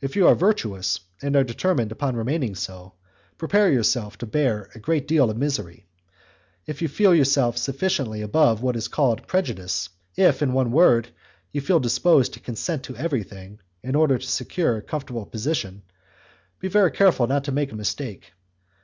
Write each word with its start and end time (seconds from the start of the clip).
If 0.00 0.16
you 0.16 0.26
are 0.26 0.34
virtuous, 0.34 0.98
and 1.22 1.36
are 1.36 1.44
determined 1.44 1.92
upon 1.92 2.16
remaining 2.16 2.56
so, 2.56 2.94
prepare 3.38 3.70
yourself 3.70 4.18
to 4.18 4.26
bear 4.26 4.68
a 4.74 4.80
great 4.80 5.06
deal 5.06 5.30
of 5.30 5.36
misery; 5.36 5.86
if 6.66 6.82
you 6.82 6.88
feel 6.88 7.14
yourself 7.14 7.56
sufficiently 7.56 8.22
above 8.22 8.60
what 8.60 8.74
is 8.74 8.88
called 8.88 9.28
prejudice, 9.28 9.88
if, 10.16 10.42
in 10.42 10.52
one 10.52 10.72
word, 10.72 11.10
you 11.52 11.60
feel 11.60 11.78
disposed 11.78 12.32
to 12.34 12.40
consent 12.40 12.82
to 12.82 12.96
everything, 12.96 13.60
in 13.84 13.94
order 13.94 14.18
to 14.18 14.26
secure 14.28 14.78
a 14.78 14.82
comfortable 14.82 15.26
position, 15.26 15.82
be 16.58 16.66
very 16.66 16.90
careful 16.90 17.28
not 17.28 17.44
to 17.44 17.52
make 17.52 17.70
a 17.70 17.76
mistake. 17.76 18.32